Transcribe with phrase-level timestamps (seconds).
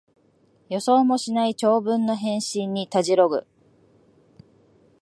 [0.69, 3.45] 予想もしない長文の返信にたじろぐ